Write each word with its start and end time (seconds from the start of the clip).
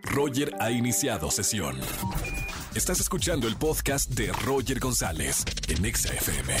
Roger 0.00 0.54
ha 0.60 0.70
iniciado 0.70 1.30
sesión. 1.30 1.78
Estás 2.74 3.00
escuchando 3.00 3.46
el 3.46 3.56
podcast 3.56 4.10
de 4.10 4.32
Roger 4.44 4.78
González 4.80 5.44
en 5.68 5.84
Exa 5.84 6.14
FM. 6.14 6.54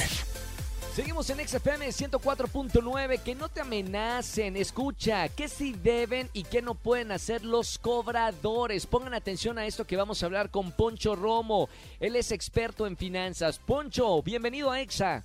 Seguimos 0.92 1.30
en 1.30 1.38
XFM 1.48 1.86
104.9. 1.86 3.22
Que 3.22 3.34
no 3.34 3.48
te 3.48 3.62
amenacen. 3.62 4.56
Escucha, 4.56 5.28
¿qué 5.30 5.48
sí 5.48 5.74
deben 5.82 6.28
y 6.34 6.44
qué 6.44 6.60
no 6.60 6.74
pueden 6.74 7.12
hacer 7.12 7.44
los 7.44 7.78
cobradores? 7.78 8.86
Pongan 8.86 9.14
atención 9.14 9.58
a 9.58 9.64
esto 9.64 9.86
que 9.86 9.96
vamos 9.96 10.22
a 10.22 10.26
hablar 10.26 10.50
con 10.50 10.70
Poncho 10.70 11.16
Romo. 11.16 11.70
Él 11.98 12.16
es 12.16 12.30
experto 12.30 12.86
en 12.86 12.98
finanzas. 12.98 13.58
Poncho, 13.58 14.22
bienvenido 14.22 14.70
a 14.70 14.80
EXA. 14.82 15.24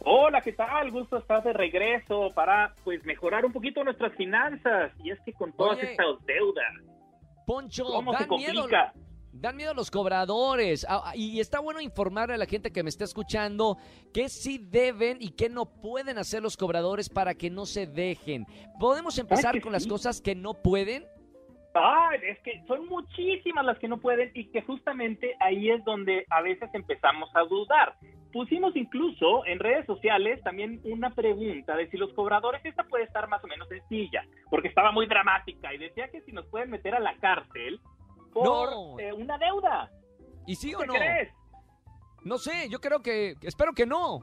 Hola, 0.00 0.40
¿qué 0.42 0.52
tal? 0.52 0.90
Gusto 0.90 1.18
estar 1.18 1.42
de 1.42 1.52
regreso 1.52 2.32
para 2.34 2.74
pues 2.84 3.04
mejorar 3.04 3.44
un 3.44 3.52
poquito 3.52 3.82
nuestras 3.84 4.12
finanzas. 4.14 4.92
Y 5.02 5.10
es 5.10 5.20
que 5.24 5.32
con 5.32 5.52
todas 5.52 5.78
Oye. 5.78 5.92
estas 5.92 6.26
deudas, 6.26 6.64
Poncho, 7.46 7.84
¿cómo 7.84 8.12
se 8.12 8.26
dan 8.26 8.28
miedo, 8.38 8.60
complica? 8.62 8.92
dan 9.32 9.56
miedo 9.56 9.72
los 9.72 9.90
cobradores. 9.90 10.84
Ah, 10.88 11.02
ah, 11.04 11.12
Y 11.16 11.40
está 11.40 11.60
bueno 11.60 11.80
informarle 11.80 12.34
a 12.34 12.38
la 12.38 12.46
gente 12.46 12.72
que 12.72 12.82
me 12.82 12.88
está 12.88 13.04
escuchando 13.04 13.78
qué 14.12 14.28
sí 14.28 14.58
deben 14.58 15.18
y 15.20 15.30
qué 15.30 15.48
no 15.48 15.66
pueden 15.66 16.18
hacer 16.18 16.42
los 16.42 16.56
cobradores 16.56 17.08
para 17.08 17.34
que 17.34 17.50
no 17.50 17.64
se 17.66 17.86
dejen. 17.86 18.46
¿Podemos 18.80 19.18
empezar 19.18 19.60
con 19.60 19.72
las 19.72 19.86
cosas 19.86 20.20
que 20.20 20.34
no 20.34 20.54
pueden? 20.54 21.04
Ah, 21.74 22.10
es 22.22 22.38
que 22.40 22.64
son 22.66 22.88
muchísimas 22.88 23.64
las 23.64 23.78
que 23.78 23.88
no 23.88 23.98
pueden 23.98 24.30
y 24.34 24.46
que 24.50 24.62
justamente 24.62 25.36
ahí 25.40 25.70
es 25.70 25.84
donde 25.84 26.24
a 26.30 26.40
veces 26.40 26.70
empezamos 26.72 27.28
a 27.34 27.42
dudar. 27.42 27.94
Pusimos 28.36 28.76
incluso 28.76 29.46
en 29.46 29.58
redes 29.58 29.86
sociales 29.86 30.42
también 30.42 30.78
una 30.84 31.08
pregunta 31.08 31.74
de 31.74 31.88
si 31.88 31.96
los 31.96 32.12
cobradores, 32.12 32.62
esta 32.66 32.84
puede 32.84 33.04
estar 33.04 33.26
más 33.28 33.42
o 33.42 33.46
menos 33.46 33.66
sencilla, 33.66 34.26
porque 34.50 34.68
estaba 34.68 34.92
muy 34.92 35.06
dramática 35.06 35.72
y 35.72 35.78
decía 35.78 36.08
que 36.10 36.20
si 36.20 36.32
nos 36.32 36.44
pueden 36.48 36.68
meter 36.70 36.94
a 36.94 37.00
la 37.00 37.16
cárcel 37.16 37.80
por 38.34 38.44
No. 38.44 39.00
eh, 39.00 39.10
una 39.14 39.38
deuda. 39.38 39.88
¿Y 40.46 40.54
sí 40.54 40.74
o 40.74 40.80
¿Qué 40.80 40.86
no? 40.86 40.92
crees? 40.92 41.30
No 42.24 42.36
sé, 42.36 42.68
yo 42.68 42.78
creo 42.78 43.00
que, 43.00 43.36
espero 43.40 43.72
que 43.72 43.86
no. 43.86 44.20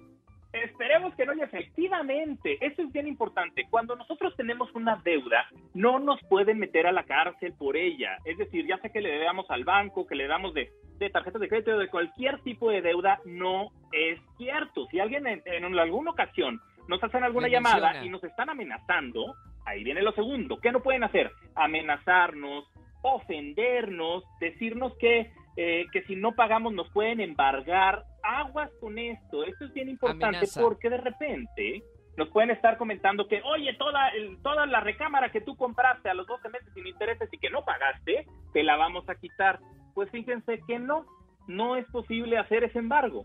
Esperemos 0.52 1.16
que 1.16 1.26
no, 1.26 1.34
y 1.34 1.42
efectivamente, 1.42 2.60
eso 2.64 2.84
es 2.84 2.92
bien 2.92 3.08
importante. 3.08 3.66
Cuando 3.72 3.96
nosotros 3.96 4.36
tenemos 4.38 4.70
una 4.76 4.98
deuda, 5.04 5.48
no 5.74 5.98
nos 5.98 6.22
pueden 6.30 6.60
meter 6.60 6.86
a 6.86 6.92
la 6.92 7.04
cárcel 7.06 7.56
por 7.58 7.76
ella. 7.76 8.18
Es 8.26 8.38
decir, 8.38 8.68
ya 8.68 8.78
sea 8.78 8.92
que 8.92 9.02
le 9.02 9.10
debamos 9.10 9.50
al 9.50 9.64
banco, 9.64 10.06
que 10.06 10.14
le 10.14 10.28
damos 10.28 10.54
de, 10.54 10.70
de 11.00 11.10
tarjetas 11.10 11.42
de 11.42 11.50
crédito, 11.50 11.80
de 11.80 11.88
cualquier 11.90 12.40
tipo 12.44 12.70
de 12.70 12.84
deuda, 12.84 13.20
no 13.26 13.70
es 13.94 14.20
cierto. 14.38 14.88
Si 14.92 15.00
alguien 15.00 15.26
en, 15.28 15.42
en 15.46 15.80
alguna 15.80 16.12
ocasión 16.12 16.60
nos 16.88 17.02
hacen 17.04 17.24
alguna 17.24 17.48
llamada 17.48 17.76
menciona. 17.94 18.06
y 18.06 18.10
nos 18.10 18.24
están 18.24 18.50
amenazando, 18.50 19.36
ahí 19.66 19.84
viene 19.84 20.02
lo 20.02 20.12
segundo. 20.14 20.58
¿Qué 20.60 20.72
no 20.72 20.82
pueden 20.82 21.04
hacer? 21.04 21.32
Amenazarnos, 21.56 22.66
ofendernos, 23.02 24.24
decirnos 24.40 24.96
que, 24.98 25.32
eh, 25.58 25.86
que 25.92 26.04
si 26.04 26.16
no 26.16 26.34
pagamos 26.34 26.74
nos 26.74 26.90
pueden 26.92 27.20
embargar. 27.22 28.04
Aguas 28.24 28.72
con 28.80 28.98
esto. 28.98 29.44
Esto 29.44 29.66
es 29.66 29.74
bien 29.74 29.90
importante 29.90 30.26
Amenaza. 30.38 30.62
porque 30.62 30.90
de 30.90 30.98
repente 30.98 31.84
nos 32.18 32.30
pueden 32.30 32.52
estar 32.52 32.78
comentando 32.78 33.28
que, 33.28 33.42
oye, 33.44 33.74
toda, 33.74 34.10
el- 34.10 34.42
toda 34.42 34.66
la 34.66 34.80
recámara 34.80 35.32
que 35.32 35.42
tú 35.42 35.56
compraste 35.58 36.10
a 36.10 36.14
los 36.14 36.28
12 36.28 36.48
meses 36.50 36.70
sin 36.74 36.86
intereses 36.88 37.28
y 37.32 37.38
que 37.38 37.50
no 37.50 37.66
pagaste, 37.66 38.26
te 38.54 38.64
la 38.64 38.76
vamos 38.78 39.08
a 39.10 39.16
quitar. 39.16 39.60
Pues 39.96 40.10
fíjense 40.12 40.60
que 40.68 40.80
no, 40.80 41.06
no 41.48 41.76
es 41.76 41.86
posible 41.88 42.38
hacer 42.38 42.64
ese 42.64 42.80
embargo. 42.80 43.24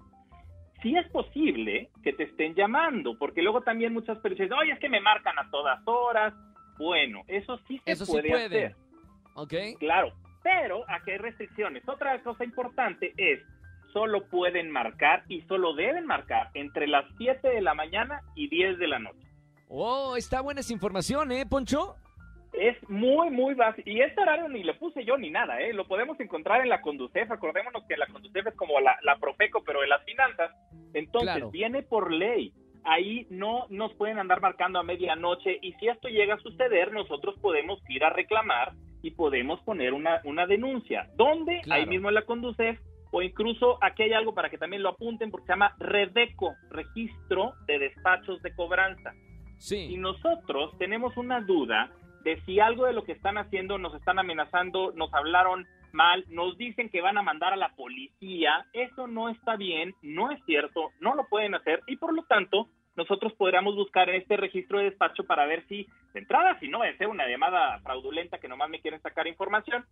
Sí 0.82 0.96
es 0.96 1.08
posible 1.10 1.90
que 2.04 2.12
te 2.12 2.24
estén 2.24 2.54
llamando, 2.54 3.18
porque 3.18 3.42
luego 3.42 3.62
también 3.62 3.92
muchas 3.92 4.18
personas 4.18 4.48
dicen, 4.48 4.58
oye, 4.62 4.72
es 4.72 4.78
que 4.78 4.88
me 4.88 5.00
marcan 5.00 5.38
a 5.38 5.50
todas 5.50 5.80
horas. 5.86 6.32
Bueno, 6.78 7.22
eso 7.26 7.58
sí 7.66 7.80
se 7.84 7.92
Eso 7.92 8.04
sí 8.06 8.12
puede 8.12 8.28
puede. 8.30 8.44
hacer. 8.66 8.76
¿Ok? 9.34 9.54
Claro, 9.80 10.12
pero 10.42 10.84
aquí 10.88 11.10
hay 11.10 11.18
restricciones. 11.18 11.82
Otra 11.88 12.22
cosa 12.22 12.44
importante 12.44 13.12
es, 13.16 13.40
solo 13.92 14.26
pueden 14.28 14.70
marcar 14.70 15.24
y 15.28 15.40
solo 15.42 15.74
deben 15.74 16.06
marcar 16.06 16.50
entre 16.54 16.86
las 16.86 17.04
7 17.16 17.48
de 17.48 17.60
la 17.60 17.74
mañana 17.74 18.20
y 18.36 18.48
10 18.48 18.78
de 18.78 18.86
la 18.86 18.98
noche. 19.00 19.18
Oh, 19.68 20.16
está 20.16 20.40
buena 20.40 20.60
esa 20.60 20.72
información, 20.72 21.32
¿eh, 21.32 21.44
Poncho? 21.44 21.96
Es 22.58 22.76
muy, 22.88 23.30
muy 23.30 23.54
básico. 23.54 23.88
Y 23.88 24.00
este 24.00 24.20
horario 24.20 24.48
ni 24.48 24.64
le 24.64 24.74
puse 24.74 25.04
yo 25.04 25.16
ni 25.16 25.30
nada, 25.30 25.60
¿eh? 25.60 25.72
Lo 25.72 25.86
podemos 25.86 26.18
encontrar 26.20 26.60
en 26.62 26.68
la 26.68 26.80
Conducef. 26.80 27.30
Acordémonos 27.30 27.84
que 27.88 27.96
la 27.96 28.06
Conducef 28.08 28.46
es 28.46 28.54
como 28.56 28.80
la, 28.80 28.96
la 29.02 29.16
Profeco, 29.18 29.62
pero 29.64 29.80
de 29.80 29.86
las 29.86 30.04
finanzas. 30.04 30.50
Entonces, 30.94 31.30
Claro. 31.34 31.50
viene 31.50 31.82
por 31.82 32.12
ley. 32.12 32.52
Ahí 32.84 33.26
no 33.30 33.66
nos 33.70 33.92
pueden 33.94 34.18
andar 34.18 34.40
marcando 34.40 34.78
a 34.78 34.82
medianoche. 34.82 35.58
Y 35.62 35.72
si 35.74 35.88
esto 35.88 36.08
llega 36.08 36.34
a 36.34 36.38
suceder, 36.40 36.92
nosotros 36.92 37.36
podemos 37.40 37.80
ir 37.88 38.02
a 38.04 38.10
reclamar 38.10 38.72
y 39.02 39.10
podemos 39.12 39.60
poner 39.60 39.92
una, 39.94 40.20
una 40.24 40.46
denuncia. 40.46 41.08
¿Dónde? 41.16 41.60
Claro. 41.62 41.80
Ahí 41.82 41.86
mismo 41.88 42.08
en 42.08 42.14
la 42.16 42.22
Conducef. 42.22 42.78
O 43.10 43.22
incluso 43.22 43.78
aquí 43.82 44.02
hay 44.02 44.12
algo 44.12 44.34
para 44.34 44.50
que 44.50 44.58
también 44.58 44.82
lo 44.82 44.90
apunten 44.90 45.30
porque 45.30 45.46
se 45.46 45.52
llama 45.52 45.74
REDECO, 45.78 46.54
Registro 46.70 47.52
de 47.66 47.78
Despachos 47.78 48.42
de 48.42 48.54
Cobranza. 48.54 49.12
Y 49.56 49.60
Sí. 49.60 49.96
nosotros 49.96 50.76
tenemos 50.78 51.16
una 51.16 51.40
duda 51.40 51.90
de 52.24 52.40
si 52.42 52.60
algo 52.60 52.86
de 52.86 52.92
lo 52.92 53.04
que 53.04 53.12
están 53.12 53.38
haciendo 53.38 53.78
nos 53.78 53.94
están 53.94 54.18
amenazando, 54.18 54.92
nos 54.94 55.12
hablaron 55.14 55.66
mal, 55.92 56.24
nos 56.28 56.56
dicen 56.58 56.90
que 56.90 57.00
van 57.00 57.16
a 57.18 57.22
mandar 57.22 57.52
a 57.52 57.56
la 57.56 57.70
policía, 57.74 58.66
eso 58.72 59.06
no 59.06 59.28
está 59.28 59.56
bien, 59.56 59.94
no 60.02 60.30
es 60.30 60.38
cierto, 60.44 60.90
no 61.00 61.14
lo 61.14 61.26
pueden 61.28 61.54
hacer 61.54 61.82
y 61.86 61.96
por 61.96 62.12
lo 62.14 62.24
tanto 62.24 62.68
nosotros 62.96 63.32
podríamos 63.34 63.76
buscar 63.76 64.08
en 64.08 64.16
este 64.16 64.36
registro 64.36 64.78
de 64.78 64.86
despacho 64.86 65.24
para 65.24 65.46
ver 65.46 65.64
si 65.68 65.86
de 66.12 66.20
entrada, 66.20 66.58
si 66.58 66.68
no 66.68 66.82
es 66.84 67.00
una 67.00 67.28
llamada 67.28 67.78
fraudulenta 67.80 68.38
que 68.38 68.48
nomás 68.48 68.68
me 68.68 68.80
quieren 68.80 69.00
sacar 69.00 69.26
información, 69.28 69.84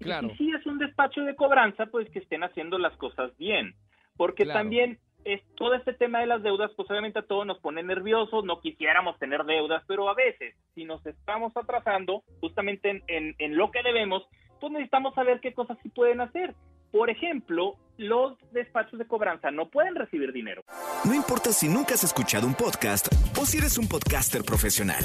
y 0.00 0.04
Claro. 0.04 0.30
si 0.30 0.36
sí 0.36 0.52
es 0.58 0.66
un 0.66 0.78
despacho 0.78 1.20
de 1.22 1.36
cobranza, 1.36 1.86
pues 1.86 2.08
que 2.10 2.18
estén 2.20 2.42
haciendo 2.42 2.78
las 2.78 2.96
cosas 2.96 3.36
bien, 3.36 3.74
porque 4.16 4.44
Claro. 4.44 4.60
también 4.60 4.98
es 5.24 5.40
todo 5.56 5.74
este 5.74 5.92
tema 5.94 6.20
de 6.20 6.26
las 6.26 6.42
deudas, 6.42 6.70
pues 6.76 6.90
obviamente 6.90 7.18
a 7.18 7.26
todos 7.26 7.46
nos 7.46 7.58
pone 7.58 7.82
nerviosos, 7.82 8.44
no 8.44 8.60
quisiéramos 8.60 9.18
tener 9.18 9.44
deudas, 9.44 9.82
pero 9.86 10.08
a 10.08 10.14
veces, 10.14 10.54
si 10.74 10.84
nos 10.84 11.04
estamos 11.06 11.52
atrasando 11.56 12.22
justamente 12.40 12.90
en, 12.90 13.02
en- 13.08 13.34
en 13.38 13.56
lo 13.56 13.70
que 13.70 13.82
debemos, 13.82 14.22
pues 14.60 14.72
necesitamos 14.72 15.14
saber 15.14 15.40
qué 15.40 15.52
cosas 15.54 15.76
sí 15.82 15.88
pueden 15.88 16.20
hacer. 16.20 16.54
Por 16.92 17.10
ejemplo, 17.10 17.74
los 17.96 18.34
despachos 18.52 18.98
de 19.00 19.06
cobranza 19.06 19.50
no 19.50 19.68
pueden 19.68 19.96
recibir 19.96 20.32
dinero. 20.32 20.62
No 21.04 21.12
importa 21.14 21.50
si 21.52 21.68
nunca 21.68 21.94
has 21.94 22.04
escuchado 22.04 22.46
un 22.46 22.54
podcast 22.54 23.08
o 23.36 23.44
si 23.44 23.58
eres 23.58 23.78
un 23.78 23.88
podcaster 23.88 24.42
profesional. 24.44 25.04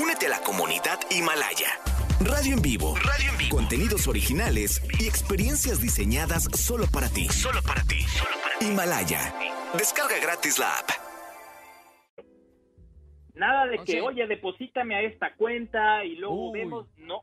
Únete 0.00 0.26
a 0.26 0.30
la 0.30 0.40
comunidad 0.40 1.00
Himalaya. 1.10 1.68
Radio 2.20 2.54
en 2.54 2.62
vivo. 2.62 2.94
Radio 2.96 3.30
en 3.32 3.38
vivo. 3.38 3.56
Contenidos 3.56 4.06
originales 4.06 4.80
y 5.00 5.06
experiencias 5.08 5.80
diseñadas 5.80 6.44
solo 6.54 6.86
para 6.92 7.08
ti. 7.08 7.28
Solo 7.28 7.60
para 7.62 7.82
ti. 7.82 7.98
Himalaya. 8.62 9.18
Descarga 9.74 10.18
gratis 10.22 10.58
la 10.58 10.78
app. 10.78 10.90
Nada 13.34 13.66
de 13.66 13.78
que, 13.78 14.00
oye, 14.00 14.26
deposítame 14.26 14.94
a 14.94 15.02
esta 15.02 15.34
cuenta 15.34 16.04
y 16.04 16.16
luego 16.16 16.50
Uy. 16.50 16.60
vemos. 16.60 16.86
No. 16.98 17.22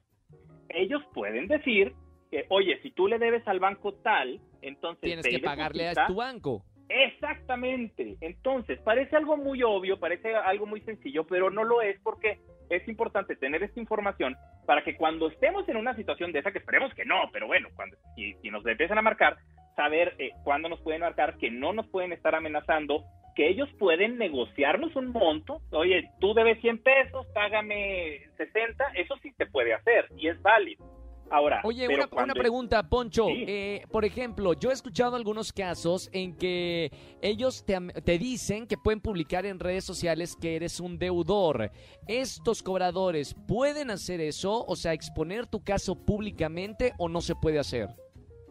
Ellos 0.68 1.02
pueden 1.14 1.48
decir 1.48 1.94
que, 2.30 2.46
oye, 2.50 2.80
si 2.82 2.92
tú 2.92 3.08
le 3.08 3.20
debes 3.20 3.48
al 3.48 3.60
banco 3.60 3.94
tal, 3.94 4.42
entonces. 4.62 5.02
Tienes 5.02 5.28
que 5.28 5.40
pagarle 5.40 5.90
a 5.90 6.08
tu 6.08 6.16
banco. 6.16 6.66
Exactamente. 6.90 8.18
Entonces, 8.20 8.80
parece 8.82 9.16
algo 9.16 9.38
muy 9.38 9.62
obvio, 9.64 10.00
parece 10.00 10.36
algo 10.36 10.66
muy 10.66 10.82
sencillo, 10.82 11.26
pero 11.26 11.52
no 11.52 11.64
lo 11.64 11.82
es 11.82 12.00
porque 12.02 12.40
es 12.70 12.88
importante 12.88 13.36
tener 13.36 13.64
esta 13.64 13.80
información 13.80 14.36
para 14.66 14.84
que 14.84 14.98
cuando 14.98 15.30
estemos 15.30 15.70
en 15.70 15.78
una 15.78 15.96
situación 15.96 16.32
de 16.32 16.40
esa, 16.40 16.52
que 16.52 16.60
esperemos 16.60 16.94
que 16.96 17.06
no, 17.06 17.30
pero 17.32 17.48
bueno, 17.48 17.70
cuando 17.76 17.96
si, 18.16 18.34
si 18.42 18.50
nos 18.50 18.66
empiezan 18.66 18.98
a 18.98 19.04
marcar, 19.04 19.38
saber 19.80 20.14
eh, 20.20 20.32
cuándo 20.44 20.68
nos 20.68 20.82
pueden 20.82 21.00
marcar, 21.00 21.38
que 21.38 21.50
no 21.50 21.72
nos 21.72 21.88
pueden 21.88 22.12
estar 22.12 22.36
amenazando, 22.36 23.06
que 23.34 23.48
ellos 23.48 23.70
pueden 23.80 24.18
negociarnos 24.18 24.94
un 24.98 25.14
monto. 25.14 25.62
Oye, 25.72 26.12
tú 26.20 26.34
debes 26.34 26.60
100 26.60 26.84
pesos, 26.84 27.26
págame 27.34 28.20
60, 28.36 28.84
eso 28.96 29.16
sí 29.24 29.32
se 29.38 29.46
puede 29.46 29.74
hacer 29.74 30.10
y 30.18 30.28
es 30.28 30.42
válido. 30.42 30.86
Ahora, 31.32 31.62
Oye, 31.64 31.88
una, 31.88 32.10
una 32.24 32.34
pregunta, 32.34 32.90
Poncho. 32.90 33.28
Sí. 33.28 33.46
Eh, 33.48 33.84
por 33.90 34.04
ejemplo, 34.04 34.52
yo 34.54 34.72
he 34.72 34.74
escuchado 34.74 35.16
algunos 35.16 35.54
casos 35.54 36.10
en 36.12 36.36
que 36.36 36.92
ellos 37.22 37.64
te, 37.66 37.80
te 38.02 38.18
dicen 38.18 38.68
que 38.68 38.76
pueden 38.78 39.00
publicar 39.00 39.46
en 39.46 39.60
redes 39.60 39.86
sociales 39.86 40.36
que 40.36 40.58
eres 40.58 40.82
un 40.82 40.98
deudor. 40.98 41.72
¿Estos 42.06 42.62
cobradores 42.62 43.34
pueden 43.48 43.92
hacer 43.92 44.20
eso? 44.20 44.66
O 44.66 44.76
sea, 44.76 44.92
exponer 44.92 45.48
tu 45.48 45.64
caso 45.64 45.96
públicamente 45.96 46.94
o 46.98 47.08
no 47.08 47.22
se 47.22 47.36
puede 47.36 47.60
hacer? 47.60 47.88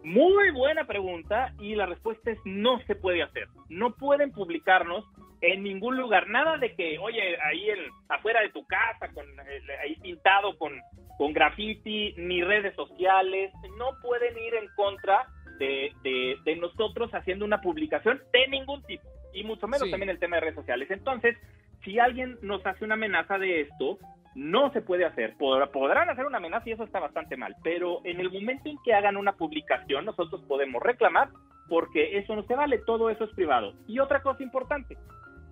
Muy 0.08 0.50
buena 0.52 0.84
pregunta 0.86 1.52
y 1.60 1.74
la 1.74 1.86
respuesta 1.86 2.30
es 2.30 2.38
no 2.44 2.78
se 2.86 2.94
puede 2.94 3.22
hacer. 3.22 3.46
No 3.68 3.94
pueden 3.94 4.32
publicarnos 4.32 5.04
en 5.40 5.62
ningún 5.62 5.96
lugar. 5.96 6.28
Nada 6.28 6.56
de 6.56 6.74
que, 6.74 6.98
oye, 6.98 7.36
ahí 7.42 7.70
en, 7.70 7.78
afuera 8.08 8.40
de 8.40 8.48
tu 8.50 8.64
casa, 8.66 9.08
con 9.12 9.24
eh, 9.26 9.60
ahí 9.82 9.96
pintado 9.96 10.56
con, 10.58 10.72
con 11.18 11.32
graffiti, 11.32 12.14
ni 12.16 12.42
redes 12.42 12.74
sociales. 12.74 13.52
No 13.76 13.90
pueden 14.02 14.36
ir 14.38 14.54
en 14.54 14.68
contra 14.74 15.26
de, 15.58 15.92
de- 16.02 16.36
de 16.44 16.56
nosotros 16.56 17.10
haciendo 17.12 17.44
una 17.44 17.60
publicación 17.60 18.20
de 18.32 18.48
ningún 18.48 18.82
tipo. 18.84 19.04
Y 19.34 19.44
mucho 19.44 19.66
menos 19.68 19.84
Sí. 19.86 19.90
también 19.90 20.10
el 20.10 20.18
tema 20.18 20.36
de 20.36 20.40
redes 20.40 20.54
sociales. 20.56 20.90
Entonces, 20.90 21.36
si 21.84 21.98
alguien 21.98 22.38
nos 22.42 22.64
hace 22.66 22.84
una 22.84 22.94
amenaza 22.94 23.38
de 23.38 23.62
esto, 23.62 23.98
no 24.34 24.72
se 24.72 24.82
puede 24.82 25.04
hacer. 25.04 25.36
Podrán 25.36 26.10
hacer 26.10 26.26
una 26.26 26.38
amenaza 26.38 26.68
y 26.68 26.72
eso 26.72 26.84
está 26.84 27.00
bastante 27.00 27.36
mal, 27.36 27.56
pero 27.62 28.00
en 28.04 28.20
el 28.20 28.30
momento 28.30 28.68
en 28.68 28.78
que 28.84 28.94
hagan 28.94 29.16
una 29.16 29.32
publicación, 29.32 30.04
nosotros 30.04 30.42
podemos 30.46 30.82
reclamar 30.82 31.28
porque 31.68 32.18
eso 32.18 32.34
no 32.34 32.42
se 32.44 32.54
vale, 32.54 32.78
todo 32.78 33.10
eso 33.10 33.24
es 33.24 33.30
privado. 33.34 33.74
Y 33.86 33.98
otra 33.98 34.22
cosa 34.22 34.42
importante, 34.42 34.96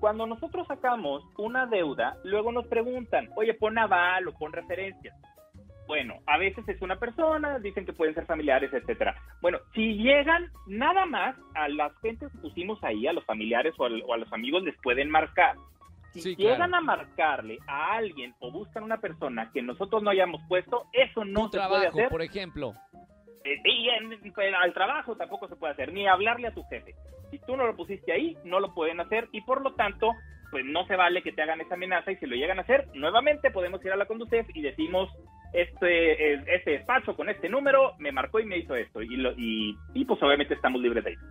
cuando 0.01 0.27
nosotros 0.27 0.67
sacamos 0.67 1.23
una 1.37 1.67
deuda, 1.67 2.17
luego 2.25 2.53
nos 2.53 2.67
preguntan, 2.67 3.29
oye, 3.37 3.55
pon 3.55 3.79
aval 3.79 4.29
o 4.29 4.33
pon 4.33 4.53
referencias. 4.53 5.15
Bueno, 5.87 6.15
a 6.27 6.37
veces 6.37 6.69
es 6.69 6.83
una 6.83 6.97
persona, 6.97 7.61
dicen 7.61 7.87
que 7.87 7.93
pueden 7.93 8.15
ser 8.15 8.27
familiares, 8.27 8.73
etcétera. 8.73 9.15
Bueno, 9.41 9.59
si 9.73 9.95
llegan 9.95 10.51
nada 10.67 11.07
más 11.07 11.37
a 11.55 11.69
las 11.69 11.93
gentes 12.01 12.31
que 12.33 12.39
pusimos 12.39 12.83
ahí, 12.83 13.07
a 13.07 13.13
los 13.13 13.25
familiares 13.25 13.73
o, 13.79 13.85
a 13.85 14.17
los 14.17 14.33
amigos 14.33 14.65
les 14.65 14.77
pueden 14.83 15.09
marcar. 15.11 15.55
Si 16.17 16.37
llegan 16.37 16.75
a 16.75 16.81
marcarle 16.81 17.59
a 17.67 17.95
alguien 17.97 18.35
o 18.41 18.51
buscan 18.51 18.83
una 18.83 18.99
persona 18.99 19.51
que 19.53 19.63
nosotros 19.63 20.03
no 20.03 20.11
hayamos 20.11 20.41
puesto, 20.49 20.85
eso 20.93 21.25
no 21.25 21.49
se 21.51 21.59
puede 21.61 21.87
hacer. 21.87 22.09
por 22.09 22.23
ejemplo. 22.23 22.75
Eh, 23.45 23.61
y 23.65 23.89
al 23.89 24.75
trabajo 24.75 25.17
tampoco 25.17 25.49
se 25.49 25.57
puede 25.57 25.73
hacer, 25.73 25.93
ni 25.93 26.07
hablarle 26.07 26.49
a 26.49 26.55
tu 26.55 26.63
jefe. 26.65 26.95
Si 27.31 27.39
tú 27.41 27.57
no 27.57 27.67
lo 27.67 27.77
pusiste 27.77 28.13
ahí, 28.13 28.37
no 28.45 28.61
lo 28.61 28.75
pueden 28.75 29.01
hacer 29.01 29.29
y 29.33 29.41
por 29.43 29.63
lo 29.63 29.75
tanto, 29.75 30.13
pues 30.51 30.65
no 30.65 30.87
se 30.87 30.97
vale 30.97 31.23
que 31.23 31.33
te 31.33 31.43
hagan 31.43 31.61
esa 31.61 31.75
amenaza 31.75 32.11
y 32.13 32.17
si 32.17 32.27
lo 32.27 32.37
llegan 32.37 32.59
a 32.59 32.63
hacer, 32.63 32.87
nuevamente 32.95 33.51
podemos 33.51 33.85
ir 33.85 33.93
a 33.93 33.97
la 33.97 34.07
Conducef 34.07 34.47
y 34.55 34.63
decimos, 34.63 35.11
este, 35.53 36.35
este 36.55 36.73
despacho 36.73 37.17
con 37.17 37.29
este 37.29 37.49
número 37.49 37.95
me 37.99 38.13
marcó 38.13 38.41
y 38.41 38.47
me 38.47 38.59
hizo 38.59 38.75
esto 38.75 39.03
y, 39.03 39.17
lo, 39.17 39.33
y, 39.37 39.77
y 39.95 40.05
pues 40.05 40.23
obviamente 40.23 40.55
estamos 40.55 40.81
libres 40.81 41.05
de 41.05 41.13
eso. 41.13 41.27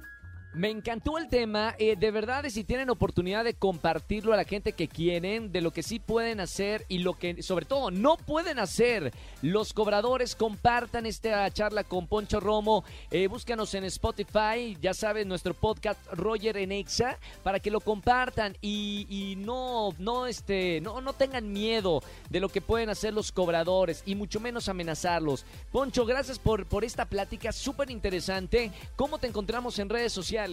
Me 0.56 0.69
encantó 0.69 1.18
el 1.18 1.28
tema. 1.28 1.75
Eh, 1.80 1.98
de 1.98 2.12
verdad, 2.12 2.46
si 2.48 2.63
tienen 2.63 2.90
oportunidad 2.90 3.44
de 3.44 3.56
compartirlo 3.56 4.31
a 4.31 4.38
la 4.38 4.46
gente 4.46 4.72
que 4.72 4.88
quieren, 4.88 5.52
de 5.52 5.60
lo 5.60 5.72
que 5.72 5.84
sí 5.84 6.00
pueden 6.00 6.40
hacer 6.40 6.86
y 6.88 7.00
lo 7.00 7.16
que, 7.16 7.44
sobre 7.44 7.66
todo, 7.66 7.92
no 7.92 8.16
pueden 8.16 8.60
hacer. 8.60 9.12
Los 9.42 9.74
cobradores 9.74 10.34
compartan 10.34 11.06
esta 11.06 11.52
charla 11.52 11.84
con 11.84 12.07
Poncho 12.07 12.40
Romo. 12.40 12.86
Eh, 13.12 13.28
búscanos 13.28 13.74
en 13.74 13.84
Spotify, 13.84 14.78
ya 14.81 14.94
saben, 14.94 15.28
nuestro 15.28 15.54
podcast 15.54 16.00
Roger 16.13 16.56
en 16.56 16.72
Exa, 16.72 17.19
para 17.44 17.60
que 17.60 17.69
lo 17.69 17.81
compartan 17.81 18.56
y, 18.62 19.36
no, 19.38 19.94
no, 20.00 20.25
este, 20.25 20.80
no, 20.80 21.02
no 21.02 21.12
tengan 21.12 21.52
miedo 21.52 22.02
de 22.30 22.40
lo 22.40 22.48
que 22.48 22.62
pueden 22.62 22.90
hacer 22.90 23.13
los 23.13 23.34
cobradores 23.34 24.04
y 24.06 24.16
mucho 24.16 24.40
menos 24.40 24.69
amenazarlos. 24.69 25.44
Poncho, 25.74 26.06
gracias 26.06 26.40
por, 26.40 26.66
por 26.66 26.86
esta 26.86 27.04
plática 27.04 27.52
súper 27.52 27.92
interesante. 27.92 28.72
¿Cómo 28.96 29.18
te 29.18 29.28
encontramos 29.28 29.80
en 29.80 29.90
redes 29.90 30.13
sociales? 30.13 30.44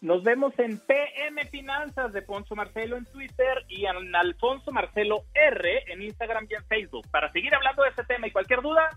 Nos 0.00 0.22
vemos 0.22 0.54
en 0.58 0.78
PM 0.78 1.46
Finanzas 1.48 2.12
de 2.12 2.22
Poncho 2.22 2.54
Marcelo 2.54 2.96
en 2.96 3.04
Twitter 3.04 3.64
y 3.68 3.84
en 3.84 4.14
Alfonso 4.16 4.72
Marcelo 4.72 5.24
R 5.34 5.92
en 5.92 6.02
Instagram 6.02 6.46
y 6.48 6.54
en 6.54 6.64
Facebook. 6.64 7.06
Para 7.10 7.30
seguir 7.32 7.54
hablando 7.54 7.82
de 7.82 7.90
este 7.90 8.04
tema 8.04 8.26
y 8.26 8.30
cualquier 8.30 8.62
duda, 8.62 8.88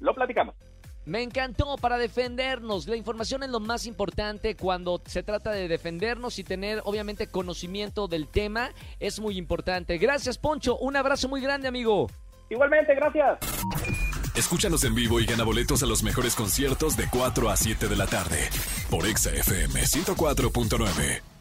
lo 0.00 0.14
platicamos. 0.14 0.54
Me 1.04 1.22
encantó 1.22 1.76
para 1.78 1.98
defendernos. 1.98 2.86
La 2.86 2.96
información 2.96 3.42
es 3.42 3.48
lo 3.48 3.60
más 3.60 3.86
importante 3.86 4.54
cuando 4.54 5.00
se 5.06 5.22
trata 5.22 5.50
de 5.50 5.66
defendernos 5.68 6.38
y 6.38 6.44
tener 6.44 6.80
obviamente 6.84 7.26
conocimiento 7.26 8.06
del 8.06 8.28
tema. 8.28 8.70
Es 9.00 9.20
muy 9.20 9.38
importante. 9.38 9.98
Gracias 9.98 10.38
Poncho. 10.38 10.76
Un 10.76 10.96
abrazo 10.96 11.28
muy 11.28 11.40
grande 11.40 11.66
amigo. 11.66 12.08
Igualmente, 12.50 12.94
gracias. 12.94 13.38
Escúchanos 14.36 14.84
en 14.84 14.94
vivo 14.94 15.18
y 15.18 15.26
gana 15.26 15.44
boletos 15.44 15.82
a 15.82 15.86
los 15.86 16.02
mejores 16.02 16.36
conciertos 16.36 16.96
de 16.96 17.06
4 17.10 17.50
a 17.50 17.56
7 17.56 17.88
de 17.88 17.96
la 17.96 18.06
tarde 18.06 18.48
por 18.92 19.06
Exa 19.06 19.30
FM 19.30 19.80
104.9. 19.86 21.31